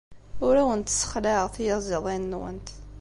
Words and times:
Ur 0.45 0.55
awent-ssexlaɛeɣ 0.61 1.47
tiyaziḍin-nwent. 1.55 2.67